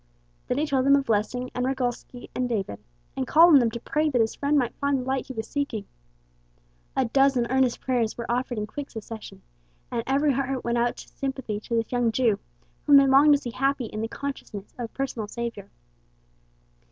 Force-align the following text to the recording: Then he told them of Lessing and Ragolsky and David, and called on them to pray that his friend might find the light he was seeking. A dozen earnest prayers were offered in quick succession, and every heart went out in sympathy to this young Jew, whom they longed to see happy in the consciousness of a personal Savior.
Then 0.47 0.57
he 0.57 0.65
told 0.65 0.87
them 0.87 0.95
of 0.95 1.09
Lessing 1.09 1.51
and 1.53 1.63
Ragolsky 1.63 2.31
and 2.33 2.49
David, 2.49 2.79
and 3.15 3.27
called 3.27 3.53
on 3.53 3.59
them 3.59 3.69
to 3.69 3.79
pray 3.79 4.09
that 4.09 4.19
his 4.19 4.33
friend 4.33 4.57
might 4.57 4.73
find 4.77 4.97
the 4.97 5.03
light 5.03 5.27
he 5.27 5.33
was 5.33 5.47
seeking. 5.47 5.85
A 6.97 7.05
dozen 7.05 7.45
earnest 7.51 7.79
prayers 7.81 8.17
were 8.17 8.25
offered 8.27 8.57
in 8.57 8.65
quick 8.65 8.89
succession, 8.89 9.43
and 9.91 10.01
every 10.07 10.33
heart 10.33 10.63
went 10.63 10.79
out 10.79 11.03
in 11.03 11.07
sympathy 11.07 11.59
to 11.59 11.75
this 11.75 11.91
young 11.91 12.11
Jew, 12.11 12.39
whom 12.87 12.97
they 12.97 13.05
longed 13.05 13.33
to 13.33 13.39
see 13.41 13.51
happy 13.51 13.85
in 13.85 14.01
the 14.01 14.07
consciousness 14.07 14.73
of 14.79 14.85
a 14.85 14.87
personal 14.87 15.27
Savior. 15.27 15.69